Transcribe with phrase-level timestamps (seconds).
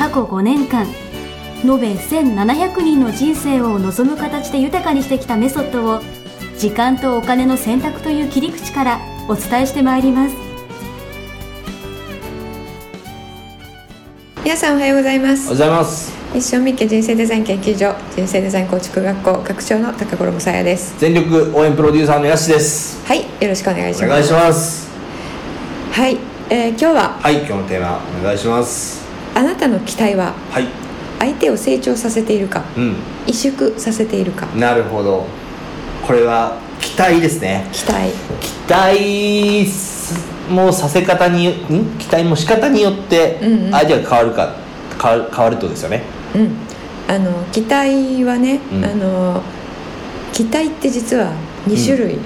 [0.00, 0.86] 過去5年間
[1.62, 6.00] 延べ1700人の人生を望む形で豊かにしてきたメソッドを
[6.56, 10.34] 時間とお金の選択という切り口からお伝えしてまいります。
[14.42, 15.52] 皆さんおはようございます。
[15.52, 16.12] おはようございます。
[16.34, 20.98] 一生みっけ人生デザイン研究所人生デザイン構築学校学長の高頃もさやです。
[20.98, 23.04] 全力応援プロデューサーのやしです。
[23.06, 24.04] はいよろしくお願いします。
[24.06, 24.88] お願いします。
[25.92, 26.16] はい、
[26.48, 27.18] えー今日は？
[27.20, 28.99] はい今日のテーマお願いします
[29.34, 30.66] あなたの期待ははい。
[31.18, 32.80] 相手を成長させているかう
[33.26, 34.46] 萎縮させているか。
[34.46, 35.26] んなるほど。
[36.06, 37.68] これは期待ですね。
[37.72, 38.10] 期待。
[38.40, 40.14] 期待す
[40.50, 41.98] もさせ方によん？
[41.98, 43.70] 期待も仕方によってうんうん。
[43.70, 44.54] 相手が変わるか
[45.00, 46.02] 変わる変わるとですよね。
[46.34, 46.56] うん。
[47.08, 48.84] あの期待はね、うん。
[48.84, 49.42] あの
[50.32, 51.32] 期待って実は
[51.66, 52.18] 2種類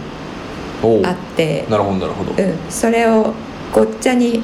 [1.04, 2.30] あって、なるほどなるほど。
[2.30, 2.54] うん。
[2.70, 3.34] それを
[3.72, 4.42] ごっちゃに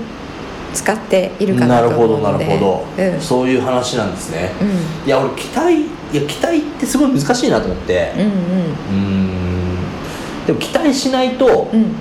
[0.73, 2.45] 使っているかななるほと思うので。
[2.45, 3.21] どなるほど、うん。
[3.21, 4.53] そういう話なんですね。
[4.61, 5.07] うん。
[5.07, 8.13] いや俺期待いや期待ってすごい難しいなと思って。
[8.17, 8.31] うんうん。
[10.47, 11.95] でも期待しないと、うん。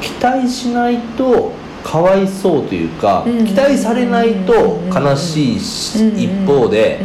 [0.00, 1.52] 期待しないと
[1.84, 3.44] かわいそうというか、うん。
[3.44, 7.00] 期待されないと悲しい一方で、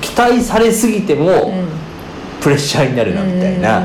[0.00, 1.66] 期待されすぎてもうん。
[2.38, 3.84] プレッシャーになるなみたいな、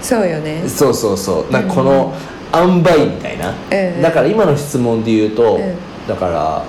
[0.00, 0.62] そうよね。
[0.66, 1.52] そうそうそう。
[1.52, 2.14] なんかこの
[2.54, 5.76] 塩梅みたいな、うんだから今の質問で言うと、うん
[6.08, 6.64] だから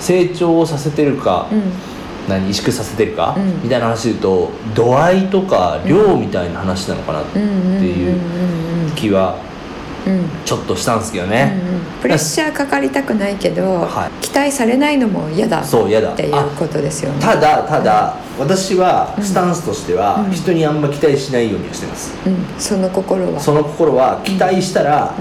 [0.00, 1.62] 成長させてるか、うん。
[2.28, 3.62] 何萎縮させてるか、うん。
[3.62, 8.20] みたいな話で言うと度合いとか量みたいな話なのかなっていう
[8.94, 9.47] 気はうん
[10.44, 11.82] ちょっとしたんですけどね、うんうん。
[12.02, 14.24] プレッシャーかかりたくないけど、はい。
[14.24, 17.20] 期待されないのも嫌だそう嫌だっていうことですよね。
[17.20, 20.30] ただただ、私はスタンスとしては、うん。
[20.32, 23.40] 人にあんま期待しないようにはしてます、うん、その心は。
[23.40, 25.14] その心は期待したら、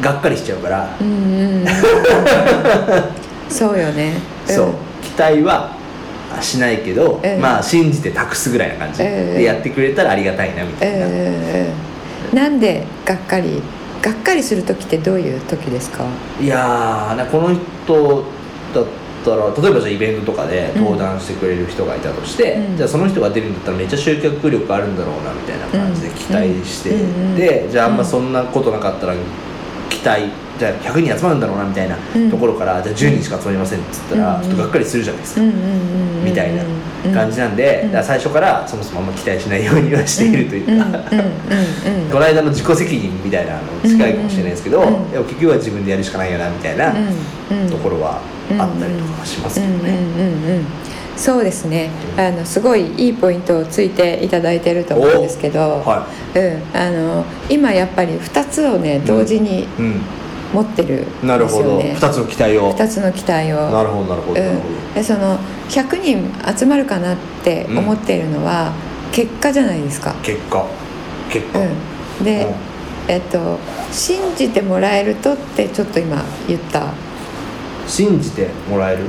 [0.00, 1.66] うがっかりしちゃうから、んうんうんうん。
[3.48, 4.12] そうよね、ん
[4.46, 4.66] そう。
[5.02, 5.76] 期待は
[6.36, 11.86] あしないけど、うんまあ信じて託すぐらいな感じ、うんでやってくれたらありがたいなみたいな、うんうんうん
[12.34, 13.62] なんでがっかり
[14.02, 16.04] がっかりする時ってどういう時ですか？
[16.40, 18.24] いやーなこの人
[18.74, 18.84] だっ
[19.24, 22.76] たら例えばじゃあイベントとかで登壇してくれる人がいたとして、うん。
[22.76, 27.00] じゃあその人が出るんだったらめっちゃ集客力あるんだろうなみたいな感じで期待して、うん。
[27.00, 27.36] うん。
[27.36, 29.14] でじゃああんまそんなことなかったら
[29.90, 32.30] 期待じゃあ100人集まるんだろうなみたいなうん。
[32.30, 34.42] ところから、じゃあ10人しか集まりませんっつったら、うん。
[34.42, 35.42] ちょっとがっかりするじゃないですか、
[36.24, 36.62] みたいな
[37.12, 40.98] 感じなんで、最初からそもそもあんま期待しないようにはしているというか、
[42.12, 46.92] この間の自己責任みたいなの近いかもしれないですけど、でも結局は自分でやるしかないよなみたいな
[47.70, 48.20] ところは
[48.58, 50.86] あったりとかしますけどね。
[51.16, 51.90] そうですね。
[52.16, 60.00] あのすごいいいポイントをついていただいてると思うんですけど、はうん、あの今やっぱり2つをね同時にい、うん、
[60.52, 62.72] 持ってるんですなるほど、よね二つの期待を。
[62.74, 63.70] 2つの期待を。
[63.70, 68.72] なるほどなるほどうん、でその100人集まるかなって思っているのは
[69.12, 70.18] 結果じゃないですか、ど。
[70.20, 70.66] 結果。
[71.30, 71.58] 結果。
[71.58, 72.46] うん、で、
[73.08, 73.58] えっと
[73.92, 76.92] 信じてもらえるとってちょっと今言った、
[77.86, 79.06] 信じてもらえる、う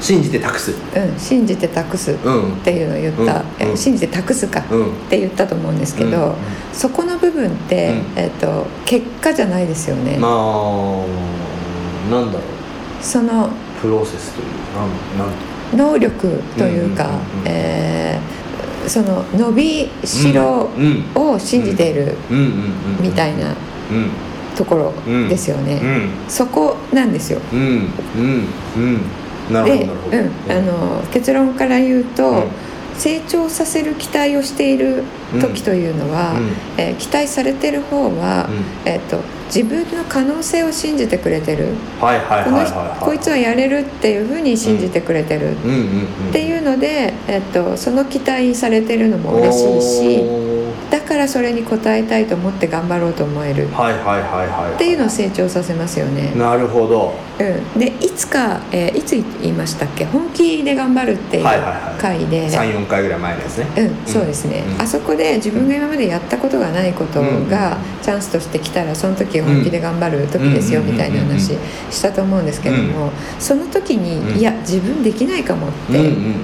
[0.00, 0.70] 信じて託す。
[0.70, 2.56] んうん、信じて託すっうん。
[2.62, 3.76] ていうのを言った、うん。
[3.76, 4.86] 信じて託すかうん。
[4.86, 6.34] って言ったと思うんですけど、うん。
[6.72, 8.18] そこの部分って、うん。
[8.18, 10.32] えっと結果じゃないですよね、まあ
[12.10, 12.42] なんだろう。
[13.02, 13.50] その
[13.80, 17.10] プロセスというなんなん能力というか、
[17.44, 18.38] えー
[18.88, 21.04] その伸びしろうん。
[21.14, 22.14] を信じている
[23.00, 24.10] みたいなうん。
[24.56, 24.92] ところ
[25.28, 26.10] ですよね、うん。
[26.26, 27.40] そこなんですよ。
[27.52, 27.58] うん。
[27.58, 27.88] うん。
[28.76, 29.00] うん
[29.48, 29.54] で。
[29.54, 32.44] うん、あの結論から言うと、うん。
[32.96, 35.04] 成長させる期待をしている
[35.40, 36.48] 時というのは、うん。
[36.76, 38.90] えー期待されてる方は、うん。
[38.90, 41.68] えー、と自分の可能性を信じてくれてる。
[43.00, 45.52] こいつはやれるっていうふうに信じてくれてる。
[45.52, 50.47] っていうので、えー、とその期待されてるのも嬉しいし
[50.90, 53.66] だだからそれに応えたいと思って頑張ろうと思える。
[53.68, 54.74] はいはいはいはい。
[54.74, 56.32] っていうのを成長させますよね。
[56.36, 57.14] なるほど。
[57.40, 60.04] うん、でいつか、えーいつ言いましたっけ？
[60.04, 62.00] 本気で頑張るっていうはいはいはい。
[62.00, 63.66] 回で、34回ぐらい前のやつね。
[63.78, 64.82] うん、そうですね、うん。
[64.82, 71.54] あそこで自分が今までやったことがないことがチャンスとしてきたらその時本気で頑張る時ですようんみたいな話
[71.90, 74.02] したと思うんですけどもその時うん。
[74.34, 75.98] にいや自分できないかもって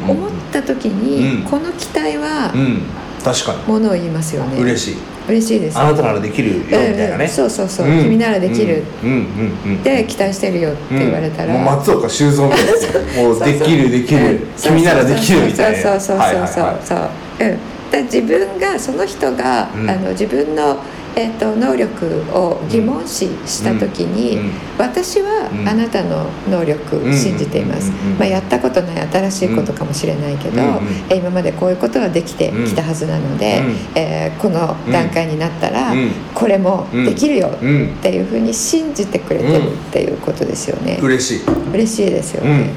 [0.09, 1.43] 思った時にうん。
[1.43, 2.83] この期待はうん
[3.25, 3.63] 確かに。
[3.67, 4.61] ものを言いますよね。
[4.61, 4.97] 嬉しい。
[5.27, 5.79] 嬉しいです。
[5.79, 7.15] あなたならできるよみたいなね。
[7.15, 7.69] うんうんそうそう。
[7.69, 8.03] そう、ん。
[8.03, 8.83] 君ならできる。
[9.03, 14.21] うんで期待してるよって言われたら、松岡修造みたいですね もうできるできる。
[14.21, 16.19] うん君ならできるみたいなそうそうそうそうそう。
[16.19, 16.87] はいはいはい。
[16.87, 16.99] そう
[17.41, 17.59] うん
[17.95, 19.91] だから自分がその人が、うん。
[19.91, 20.77] あの自分の、
[21.17, 30.79] えー、と能力を疑問視した時に、うん私はうんあなたの能力うん信じています、うんまあ、やったことない新しいことかもしれないけど、うん
[31.09, 33.77] え今までこういうことはできてきたはずなので、うん。
[33.95, 36.11] えーこの段階になったら、うん。
[36.35, 37.95] これもできるようん。
[37.99, 40.99] っていうふうに信じてくれてるっていうことですよね。
[41.01, 41.71] 嬉しい。
[41.73, 42.71] 嬉しいですよね、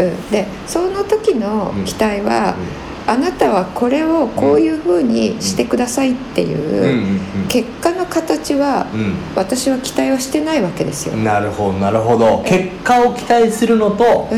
[0.00, 0.30] うん。
[0.30, 2.56] でその時の期待は、
[3.06, 9.14] あなたはこれをこういうふうにしてくださいっていう結果の形はうん。
[9.34, 11.14] 私は期待はしてないわけですよ。
[11.14, 12.42] うん、なるほどなるほど。
[12.46, 14.28] 結果を期待するのと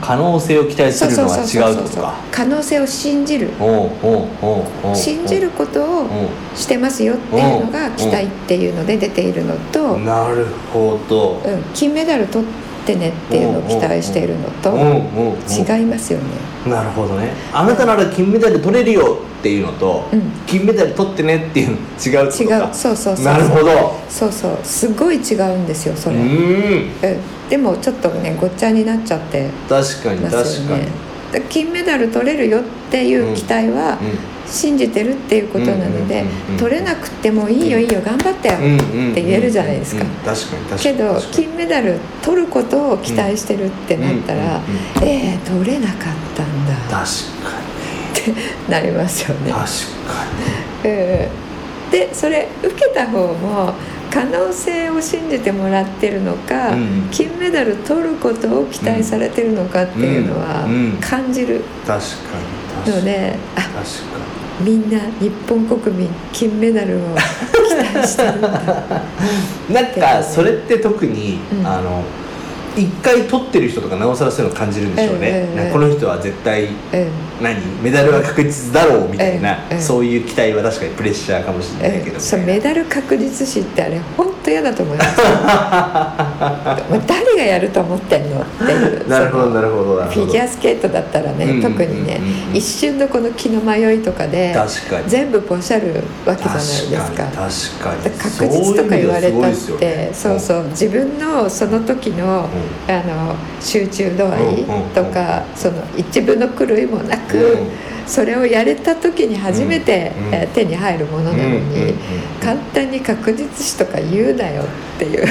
[0.00, 2.14] 可能性を期待するのは違うとか。
[2.30, 3.50] 可能性を信じる。
[4.94, 6.06] 信じることを
[6.54, 9.98] してますよっていうのが期待っていうので出ているのと、う。
[9.98, 11.42] ん、なるほど
[11.74, 16.24] 金メダル取ってねっていうのを期待しているのとうんうんうん違いますよね。
[16.66, 17.32] なるほどね。
[17.52, 20.30] あなたなら金メダル取れるよっていうのと、うん。
[20.46, 22.70] 金メダル取ってねっていうの違う違か。
[22.70, 22.74] う。
[22.74, 23.94] そうそうそうなるほど。
[24.08, 24.58] そうそう。
[24.62, 30.32] すごい違うんですよそうれ、うん、んでもちょっとねごっちゃになっちゃって確かに確
[30.68, 33.98] かに、金メダル取れるよっていう期待は
[34.50, 36.24] 信じてるっていうことなので
[36.58, 40.04] 取れなくてもいいよいいよ頑張ったよって言えるじゃないですか。
[40.78, 44.60] けど金メダル取ることを期待してるってなったら
[45.02, 45.96] えー、取れなかっ
[46.36, 46.74] たんだ。
[46.74, 49.46] 確かってなりますよね。
[49.46, 49.68] に確か
[50.84, 51.50] うん
[51.90, 53.74] でそれ受けた方も
[54.10, 60.66] 可能性を信じてもらってるのか、うん金メダル取ることを期待されてるのかっていうのは
[61.00, 62.00] 感じるに確かに。
[62.00, 62.96] 確かに。
[62.96, 63.80] ので、あ確か
[64.62, 68.48] みんな日本国民金メダルを期待してるんだ。
[69.68, 71.66] に なんかそれって特に、うん。
[71.66, 72.02] あの
[72.76, 76.72] 一回取ってる人とかなおさらそういうの感じるんでしょうね、うんうんうんなんかこの人は絶対うん
[77.42, 77.56] 何？
[77.82, 85.16] メダルは確実だろうみたいな、うんうんそういう期待は確かにプレッシャーかもしれないけど、うんそうメダル確実視ってあれ本当嫌だと思います。
[87.06, 94.54] 誰がやると思ってんのっていうなるほどなるほどフィギュアスケートだったらね、うん特にね、うん一瞬のこの気の迷いとかで
[95.06, 97.90] 全部ポシャるわけじゃないですか。
[98.18, 100.64] 確実とか言われたってそうそうそう。
[100.70, 102.48] 自分のその時の,、
[102.88, 104.64] あの集中度合い
[104.94, 107.70] とか、その一分の狂いもなく、うん。
[108.06, 110.34] それをやれた時に初めて、うん。
[110.34, 111.94] えー手に入るものなのに、うんうんうん。
[112.40, 115.26] 簡単に確実視とか言うなよっていう。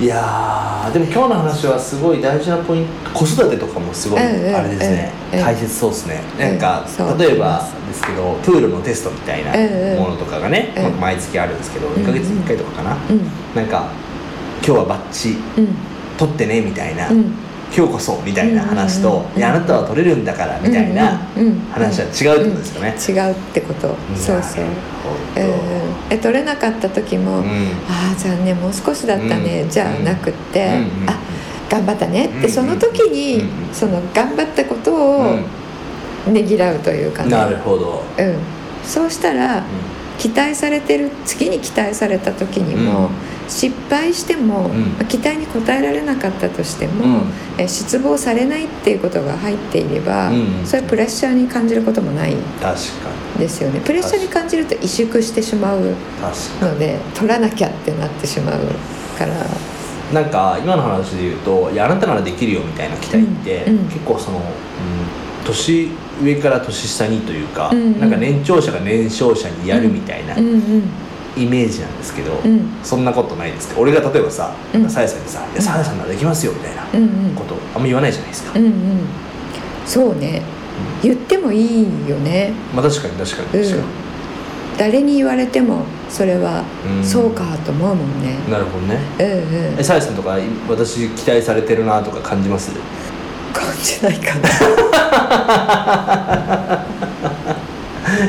[0.00, 4.22] いやーでも今日の話はすごい大事なポイント子育てとかもすごいあ
[4.62, 6.22] れですね、大切そうですね。
[6.38, 6.86] なんか、
[7.18, 9.50] 例えばですけどプールのテストみたいな
[10.00, 13.22] ものとかがね、毎月あるんですけど2ヶ月に1回とかかな、うん。
[13.56, 13.90] なんか
[14.64, 15.74] 今日はバッチうん。
[16.16, 19.38] 取ってねみたいな、うん今日こそみたいな話と、うんうんうん。
[19.38, 24.74] いやあなたは取れるんだからみたいなうんうんうん話は違うってことですよね、違うってこと、そうそう、うんうん、
[26.10, 27.44] え取れなかった時も、うん。
[27.88, 28.56] ああ残念。
[28.56, 29.70] もう少しだったね、うん。
[29.70, 31.18] じゃなくって、うんうんあ
[31.70, 35.38] 頑張ったねって、うんその時に、うんその頑張ったことを
[36.26, 38.36] ねぎらうというかね、なるほど、うん、
[38.82, 39.62] そうしたら、
[40.18, 43.10] 期待されてる次に期待された時にも、うん。
[43.48, 44.80] 失敗しても、うん。
[44.94, 47.32] まあ期待に応えられなかったとしても、うん。
[47.56, 50.66] え失望されないっていうことが入っていれば、うん。
[50.66, 52.34] それはプレッシャーに感じることもない。
[52.60, 52.74] 確か
[53.36, 53.40] に。
[53.40, 53.80] ですよね。
[53.80, 55.94] プレッシャーに感じると萎縮してしまう
[56.60, 58.58] ので取らなきゃってなってしまう
[59.16, 59.34] から。
[60.12, 63.78] なんか今の話で言うといやあなたならできるよみたいな期待って、うん。
[63.78, 63.84] うん。
[63.84, 64.42] 結構その、うん、
[65.46, 65.90] 年
[66.22, 68.00] 上から年下にというか、うんうん。
[68.00, 70.82] なんか年長者が年少者にやるみたいなうんうん。
[71.36, 72.68] イメージなんですけど、うん。
[72.82, 74.88] そんなことないですか俺が例えばさうん。
[74.90, 77.34] さや、さんにさ「いやさやさんならできますよ」みたいなうんうん。
[77.34, 78.72] ことあんま言わないじゃないですか、うんうん。
[79.86, 80.42] そうね。
[81.02, 82.52] 言ってもいいよね。
[82.74, 83.82] まあ確かに確かに確かに、
[84.78, 86.62] 誰に言われてもそれは
[86.98, 87.04] うん。
[87.04, 88.36] そうかと思うもんね。
[88.50, 88.98] なるほどね。
[89.18, 89.78] うんうん。
[89.78, 90.36] えさやさんとか
[90.68, 92.70] 私期待されてるなとか感じます？
[93.60, 94.48] 感じないかな。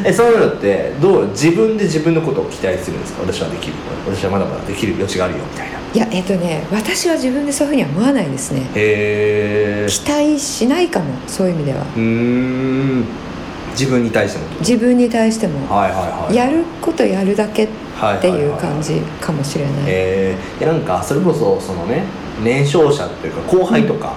[0.06, 3.22] えそういうのってどう自分で自分のことを期待するんですか？
[3.26, 3.74] 私はできる
[4.06, 5.80] 私はまだまだできる余地があるよみたいな。
[5.92, 8.62] いやえっとね私は自分でそういうふうには思わないですね。
[8.76, 11.80] へえ期待しないかもそういう意味では。
[11.96, 13.06] うーん。
[13.72, 15.74] 自分に対しても自分に対しても。
[15.74, 19.74] はいはいはいやることやるだけってはいう感じかもしれない。
[19.88, 22.04] えー、いやなんかそれこそそのね
[22.44, 24.16] 年少者というか後輩とか、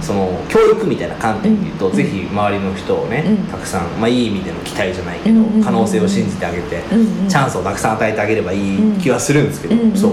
[0.00, 3.36] その教育みたいな観点で言うと、うんぜひ周りの人をね、うん。
[3.48, 6.82] たくさん、まあ、いい意味での期待じゃないけど、可能性を信じてあげて、
[7.28, 10.12] チャンスをたくさん与えてあげればいい気はするんですけど、そう。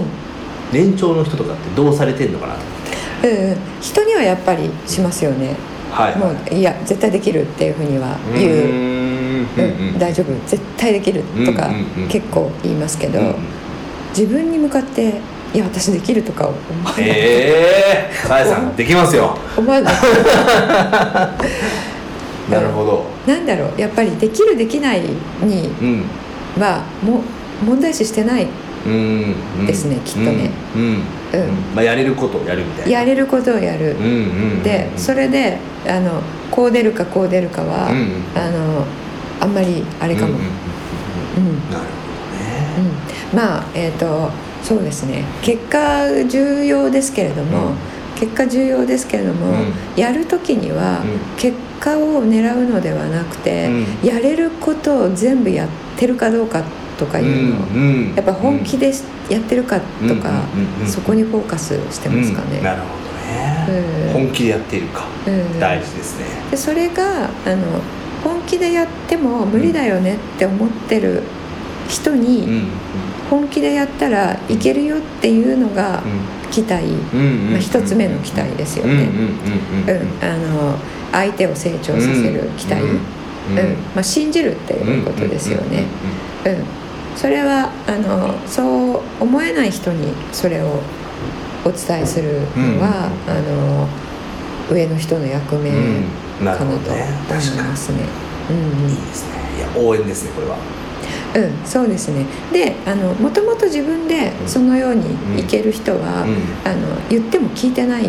[0.72, 3.28] 年長の人とかってどうされてんのかなと思って。
[3.28, 3.58] うんうん。
[3.80, 5.56] 人にはやっぱりしますよね。
[5.90, 9.94] はいもういや絶対できるっていうふうには言う。
[9.96, 10.32] う大丈夫。
[10.46, 11.70] 絶対できるとか
[12.08, 13.20] 結構言いますけど、
[14.10, 15.14] 自分に向かって
[15.54, 19.36] いや私できるとか思わない、ええー、さえさんできますよ。
[19.56, 19.94] 思わない。
[22.50, 23.06] なるほど。
[23.26, 25.02] なんだろうやっぱりできるできない
[25.40, 26.04] にうん。
[26.60, 27.22] はも
[27.64, 28.46] 問題視してない
[28.86, 29.66] うんうん。
[29.66, 30.50] ですねきっとね。
[30.74, 30.90] うんうん。
[30.90, 31.50] うん。
[31.74, 32.92] まあ、やれることをやるみたいな。
[32.92, 34.14] やれることをやる、うんうんう
[34.56, 34.62] ん。
[34.62, 38.22] でそれであのこう出るかこう出るかは、うんうん。
[38.34, 38.84] あの
[39.40, 41.70] あんまりあれかも、うんうんうんうん。
[41.70, 42.84] なるほどね。
[43.32, 43.38] うん。
[43.38, 44.30] まあえっ、と
[44.62, 45.24] そうですね。
[45.42, 47.74] 結果重要ですけれども、うん。
[48.16, 49.72] 結果重要ですけれども、うん。
[49.96, 51.40] やる時にはうん。
[51.40, 53.70] 結果を狙うのではなくて、
[54.02, 56.62] うやれることを全部やってるかどうか
[56.98, 58.14] とかいうの、うんうん。
[58.14, 58.92] やっぱ本気で
[59.30, 60.42] やってるかとか、
[60.86, 62.58] そこにフォーカスしてますかね。
[62.58, 62.64] うん。
[62.64, 62.86] なるほ
[63.68, 64.12] どね、うん。
[64.24, 65.60] 本気でやっているか、うん。
[65.60, 66.24] 大事ですね。
[66.50, 67.80] でそれがあの
[68.24, 71.22] 本気でやっても無理だよねって思ってる
[71.88, 72.68] 人に、うん
[73.30, 76.02] 本気でやったらいけるよっていうのが
[76.50, 80.78] 期待、まあ、一つ目の期待ですよね、うんあの
[81.10, 82.96] 相手を成長させる期待、うんうん
[83.94, 85.84] まあ、信じるっていうことですよね、
[86.44, 90.78] うんそれはあのそう思えない人にそれを
[91.64, 93.88] お伝えするのは、あの
[94.72, 95.70] 上の人の役目
[96.38, 98.04] かなと思いますね。
[98.48, 98.88] うん。
[98.88, 99.38] いいですね。
[99.58, 100.56] いや応援ですねこれは
[101.34, 102.26] うん、うん、そうですね。
[102.52, 106.36] であのもともと自分でそのようにいける人は、うん。
[106.64, 108.04] あの言っても聞いてない。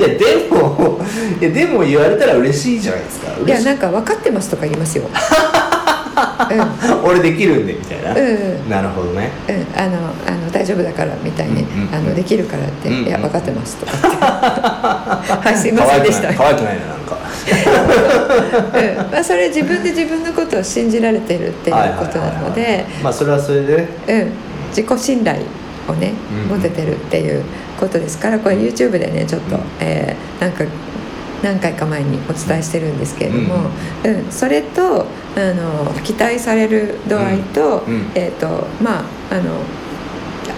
[0.00, 1.00] やでも
[1.40, 3.28] いやでも言われたら嬉しいじゃないですか。
[3.44, 5.04] いやなんか分かってますとか言いますよ。
[6.50, 7.04] うん。
[7.04, 8.22] 俺できるんでみたいな、うんう
[8.66, 8.70] ん。
[8.70, 9.30] なるほどね。
[9.48, 9.96] うん、あの
[10.26, 11.94] あの大丈夫だからみたいに、うんうんうん。
[11.94, 14.06] あのできるからって、うんうんいや分かってますとかって。
[15.48, 17.16] はいすいませんでした、可愛くないなか。
[17.16, 19.12] うん。
[19.12, 22.84] まあ、それ自分で自分のことを信じられてるっていうことなので。
[23.02, 23.88] まあそれはそれでね。
[24.08, 24.32] うん。
[24.70, 25.40] 自己信頼
[25.88, 26.12] をね
[26.50, 27.44] うん持ててるっていう
[27.78, 29.62] ことですからこれ YouTube でねちょっと、うん。
[29.80, 30.64] えーなんか
[31.42, 33.56] 何回か前にお伝えしてるんですけれども、
[34.04, 35.04] うんそれとあ
[35.52, 38.10] の期待される度合いと,、うんうん。
[38.14, 39.60] えーとまああの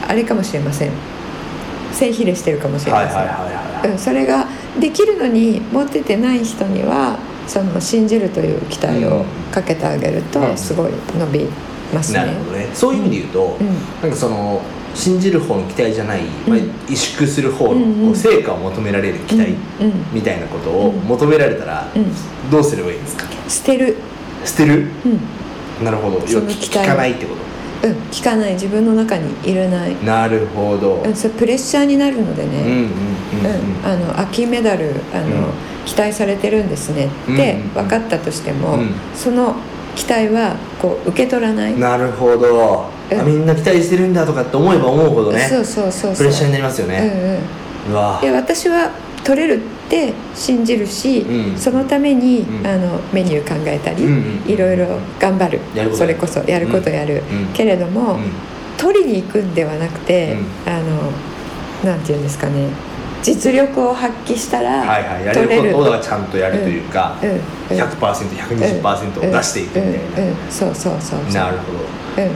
[0.08, 0.90] あれかもしれません。
[1.92, 3.90] 性比例してるかもしれません、はいはいはいはい。
[3.90, 4.46] うん、それが
[4.80, 10.56] できるのに持っててない人にはその信じるという期待をかけてあげるとうん。
[10.56, 11.46] すごい伸び
[11.92, 12.18] ますね。
[12.18, 12.68] なるほどね。
[12.74, 13.66] そういう意味で言うと、うん。
[14.02, 14.60] なんかその
[14.94, 19.92] 信じる方の期待じゃない、まあうん、萎縮する方の、成果を求められる期待うんうん。
[20.12, 21.00] みたいなことをうん。
[21.00, 22.50] 求められたら、うん。
[22.50, 23.24] どうすればいいんですか？
[23.48, 23.96] 捨てる、
[24.44, 24.86] 捨てる？
[25.80, 25.84] うん。
[25.84, 26.18] なるほど。
[26.18, 26.88] 聞の期待。
[26.88, 27.34] かないってこ
[27.80, 28.54] うん、聞かない。
[28.54, 32.90] 自分の中に入れない、となるほど、うん、それプレッシャーになるのでね、うんうんうんうんうん
[33.84, 35.32] あの秋メダルあの、うん。
[35.86, 37.06] 期待されてるんですね。
[37.06, 37.68] ってうん。
[37.74, 38.90] 分かったとしても、うん。
[39.14, 39.54] その
[39.96, 43.20] 期待はこう受け取らない、なるほど、うん。
[43.20, 45.40] あみんな期待してるんだとかって思えば思うほどね。
[45.40, 47.40] そうそうそうプレッシャーになりますよね、
[47.86, 47.92] うんうん。
[47.92, 48.18] うわ。
[48.20, 48.90] で私は
[49.24, 51.58] 取れるって信じるし、うん。
[51.58, 52.66] そのために、うん。
[52.66, 54.14] あのメニュー考えたり、うんう
[54.46, 54.86] んいろいろ
[55.18, 55.60] 頑張る。
[55.94, 57.52] それこそやることやる、うん。
[57.54, 58.30] けれども、うん。
[58.76, 62.68] 取りに行くんではなくて、あのなんていうんですかね
[63.34, 70.50] 実力を発揮したら、はいはいや取れることがちゃんとやるというか、うんうん 100%120% を出していくみたいな、うんうん。
[70.50, 71.32] そうそうそうそう。
[71.34, 71.78] なるほど。
[72.22, 72.30] うん。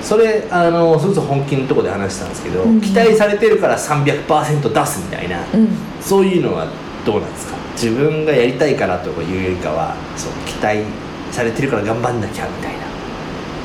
[0.00, 2.80] それあのそれこそ本気のところで話したんですけど、うん。
[2.80, 5.68] 期待されてるから300%出すみたいな、うん。
[6.00, 6.66] そういうのは
[7.04, 7.58] どうなんですか？
[7.74, 10.80] 自分がやりたいからとかいうよりかはそう期待
[11.30, 12.87] されてるから頑張んなきゃみたいな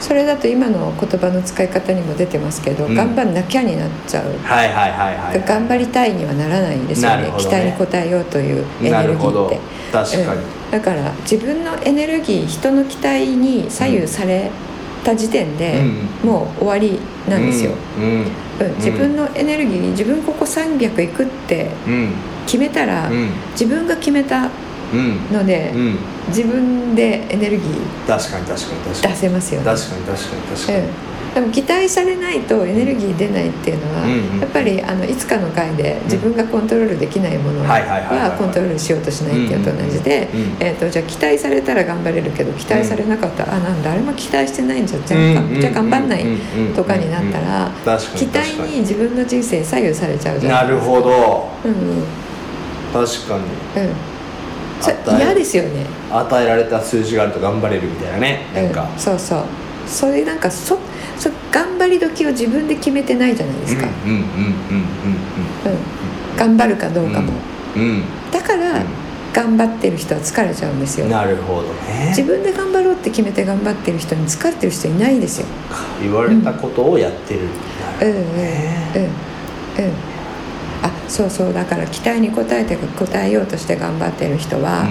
[0.04, 2.94] それだと今の言葉の使い方にも出てますけど、うん。
[2.94, 7.24] 頑張んなきゃになっちゃう、はいはいはいはい、頑張りたいにはならないんですよね。
[7.24, 7.34] ね。
[7.38, 9.60] 期待に応えようというエネルギーって。
[9.94, 10.72] 確かに、うん。
[10.72, 14.52] だから自分のエネルギー人の期待に左右され
[15.06, 15.82] た時点で、
[16.22, 18.26] うもう終わりなんですよ、うん
[18.78, 22.12] 自分のエネルギー自分ここ300いくってうん。
[22.46, 23.30] 決めたら、うん。
[23.54, 24.52] 自分が決めたうん
[25.32, 25.98] ので、うん。
[26.30, 29.14] 自分でエネルギー確かに確かに確かに。
[29.14, 29.66] 出せますよね。
[29.66, 30.86] 確かに確かに確かに、うん。
[31.34, 34.40] でも期待されないとエネルギー出ないっていうのは、うんうん。
[34.40, 47.72] やっぱりあのいつかの回で自分がコントロールできないものはコントロールしようとしないっていうのと同じでうんうんうんえーとじゃあ期待されたら頑張れるけど期待されなかったら、あなんだ誰も期待してないんじゃじゃあ,、うんうんじゃあ頑張んないうんうんうんとかになったら、
[48.16, 50.92] 期待に自分の人生左右されちゃうじゃないるですか。
[50.94, 51.50] ほど。
[51.66, 52.04] うんうん。
[52.94, 53.82] 確かに。
[53.84, 54.13] うん
[55.18, 55.86] 嫌ですよね。
[56.12, 58.46] 与えられた数字があると頑張れるみたいなね。
[58.54, 59.44] なんか、うん、そうそう。
[59.88, 60.78] それなんかそ
[61.18, 64.44] そ頑張り時を自分で決めてないじゃないですか、うんうんうんうんうん
[66.38, 67.32] 頑張るかどうかも、
[67.76, 67.82] うん。
[67.82, 68.04] うん。
[68.32, 68.82] だから、
[69.34, 71.06] 頑張ってる人は疲れちゃうんですよ。
[71.06, 72.08] うんなるほどね。
[72.10, 75.48] 自分で頑張ろうって決めて頑張ってる人に疲れてる人いないですよ。
[76.02, 77.42] 言われたことをやってる、
[78.02, 78.16] うんうん。
[78.16, 78.34] うんうん。
[79.84, 80.13] ね
[80.84, 82.80] あそうそうだから期待に応えて応
[83.16, 84.86] えようとして頑張ってる人は、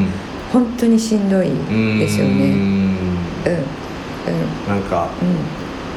[0.52, 2.32] 本当にしんどいうんですよね。
[2.32, 2.49] うん。
[2.49, 2.54] うん。
[2.54, 2.61] うん。
[4.68, 5.25] なんかう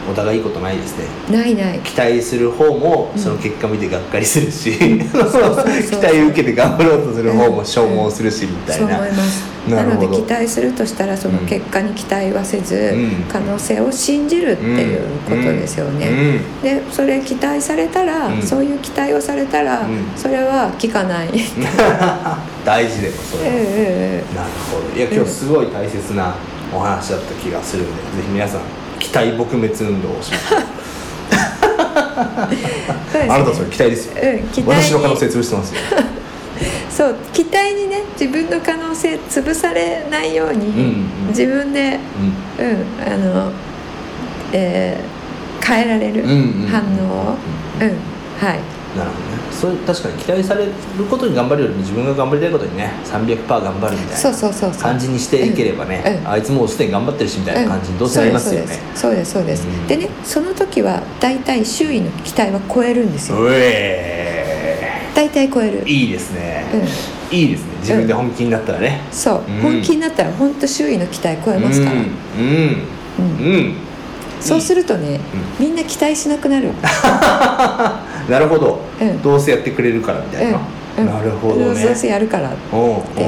[0.09, 1.05] お互いいいことないですね。
[1.29, 1.79] んないない。
[1.79, 3.21] 期待する方もうん。
[3.21, 4.74] その結果見てがっかりするし、
[5.12, 9.55] そうそう期待受けて頑張ろうとする方も消耗するしみたいそうな、思います。
[9.69, 13.12] なので期待するとしたらそのうん結果に期待はせず、うん。
[13.27, 16.62] 可能性を信じるっていうことですよね、うん。
[16.62, 18.41] でそれ期待されたら、うん。
[18.41, 20.05] そういう期待をされたら、うん。
[20.15, 21.29] それは聞かない。
[22.65, 23.38] 大事でもそ。
[23.38, 25.00] れは、えええなるほど。
[25.00, 26.35] いや今日すごい大切な
[26.74, 28.62] お話だった気がするんで、ぜひ皆さん
[29.05, 30.62] 期待撲滅運動をしましょう。
[33.15, 34.13] えあなたそれ期待ですよ。
[34.15, 34.83] うん期待に。
[34.83, 35.81] 私の可能性潰してますよ。
[36.89, 40.75] そう期待にね自分の可能性潰されないように、うん
[41.25, 41.27] うん。
[41.29, 42.00] 自分で、
[42.59, 42.65] うん。
[42.65, 43.51] うん、あの、
[44.53, 45.15] えー
[45.65, 46.24] 変えられる
[46.67, 47.38] 反応を、
[47.81, 47.89] うん
[48.38, 48.59] はい
[48.95, 49.35] なるほどね。
[49.51, 50.71] それ確かに期待される
[51.09, 63.37] ことに頑張るよりも自分が頑張りたいことにね300%頑張るみたいな感じにしていければね、あいつもうすでに頑張ってるしみたいな感じにどうせなりますよね、そうですそうですでねその時は大体周囲の期待は超えるんですよ。
[65.15, 65.83] 大体超える。
[65.83, 67.37] ーいいですね、うん。
[67.37, 67.75] いいですね。
[67.79, 69.61] 自分で本気になったらね、そう、うん。
[69.61, 71.99] 本気になったら本当周囲の期待超えますから、うん。
[71.99, 72.85] うん。
[73.19, 73.53] うん。
[73.53, 73.85] うん
[74.41, 75.19] そうするとね、
[75.59, 76.69] みんな期待しなくなる
[78.29, 79.22] なるほど、うん。
[79.22, 80.60] どうせやってくれるからみたいな、
[80.98, 81.05] うん。
[81.05, 81.84] なるほどね。
[81.84, 82.79] どうせやるから、おう。
[82.79, 83.21] おうおうて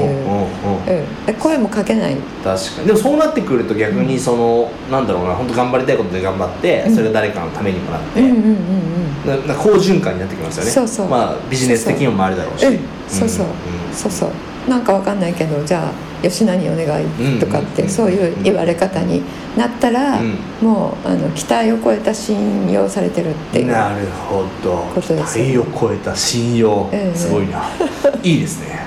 [0.93, 2.15] いう声もかけない。
[2.43, 2.87] 確かに。
[2.87, 6.95] でもそうなってくると逆にその、なんだろうな本当頑張りたいことで頑張って、うん。
[6.95, 9.47] それが誰かのためにもなって、うんうんうんうん。
[9.47, 10.71] なな好循環になってきますよね。
[10.71, 11.07] そうそう。
[11.07, 12.65] まあビジネス的にも回るだろうし。
[12.65, 12.79] うん。
[13.07, 13.49] そうそう、ん
[13.93, 14.29] そうそう。
[14.69, 17.89] なんかわかんないけどじゃあ吉田にお願いとかって、うん。
[17.89, 19.23] そういう言われ方に
[19.57, 20.37] なったら、うん。
[20.61, 24.85] もうあの期待を超えた信用されてるっていうなるほど。
[25.01, 27.17] 期待を超えた信用、ええ。
[27.17, 27.63] すごいな。
[28.23, 28.79] いいですね。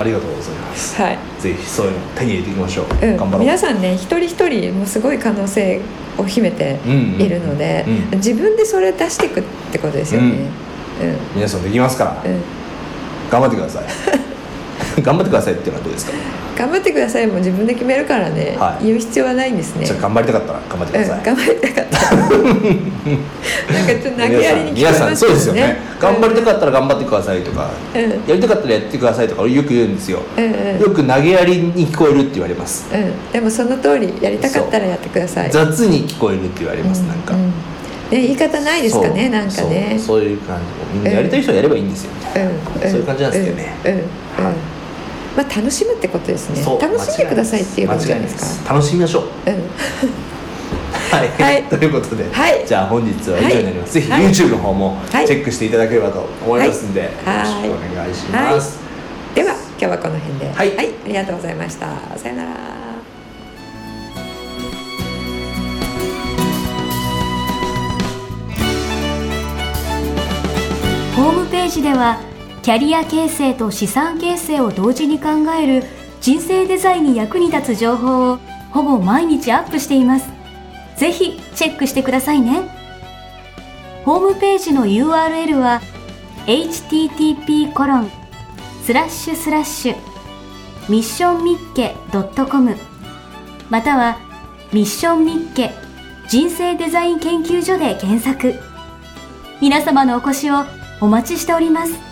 [0.00, 1.00] ありがとうございます。
[1.00, 3.40] はい、ぜひそういうの手に入れていきましょう、うん、頑張ろう。
[3.42, 5.80] 皆さんね一人一人もうすごい可能性
[6.18, 6.78] を秘めて
[7.18, 7.94] いるので、うん。
[7.94, 11.16] うん自分でそれ出していくってことですよね、うん。
[11.36, 12.40] 皆さんできますから、うん。
[13.30, 13.84] 頑張ってください
[15.02, 16.12] 頑張ってくださいっていうのはどうですか？
[16.56, 18.86] 頑張ってくださいも自分で決めるからね、はい。
[18.86, 19.84] 言う必要はないんですね。
[19.84, 21.98] じゃあ頑張りたかったら頑張ってください、うん、頑張りたかった。
[22.14, 25.60] なんかちょっと投げやりに聞こえ皆さんますけどそうですよね。
[25.62, 28.02] ね頑張りたかったら頑張ってくださいとか、うん。
[28.02, 30.80] やりたかったらやってくださいとか俺よく言うんですよ、うんうん。
[30.80, 32.86] よく投げやりに聞こえるって言われます。
[32.92, 35.50] うん、でもその通りやりたかったらやってください。
[35.50, 37.40] 雑に聞こえるって言われます、なんか、うん。
[37.40, 37.52] うん
[38.10, 39.94] ね、言い方ないですかねなんかね。
[39.96, 40.18] そう。
[40.18, 40.98] そういう感じ。
[40.98, 42.90] みんなやりたい人はやればいいんですよ、うん。
[42.90, 43.92] そういう感じなんですよね、うん。
[43.92, 43.98] うん。
[43.98, 44.04] うん。
[44.44, 44.73] はい
[45.36, 46.64] まあ楽しむってことですね。
[46.80, 48.74] 楽しんでくださいっていうことじゃないですか。
[48.74, 49.22] 楽しみましょう。
[49.46, 49.54] うん。
[51.10, 51.62] はい、はい。
[51.70, 52.64] ということで、はい。
[52.66, 54.22] じゃあ本日は以上になります、はい。
[54.22, 55.26] ぜひ YouTube の方もチはい。
[55.26, 57.08] ェックしていただければと思いますんで、はい。
[57.66, 58.78] よろしくお願いします、
[59.34, 60.52] では今日はこの辺で。
[60.54, 60.72] はい。
[60.78, 61.86] ありがとうございました。
[62.16, 62.50] さよなら。
[71.16, 72.18] ホームページでは
[72.64, 75.86] キャリア形成と資産形成を同時に考える
[76.22, 78.38] 人生デザインに役に立つ情報を
[78.70, 80.30] ほぼ毎日アップしています。
[80.96, 82.62] ぜひチェックしてくださいね。
[84.06, 85.82] ホームページの URL は
[86.46, 88.10] http コロン
[88.82, 89.96] スラッシュスラッシュ
[90.88, 91.94] ミッションミッケ
[92.50, 92.76] .com
[93.68, 94.18] または
[94.72, 95.70] ミッションミッケ
[96.28, 98.54] 人生デザイン研究所で検索
[99.60, 100.64] 皆様のお越しを
[101.02, 102.03] お待ちしております